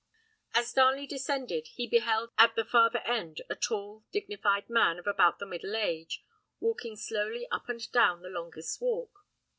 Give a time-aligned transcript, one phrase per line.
[0.55, 5.37] As Darnley descended, he beheld at the farther end a tall, dignified man, of about
[5.37, 6.23] the middle age,
[6.59, 9.27] walking slowly up and down the longest walk.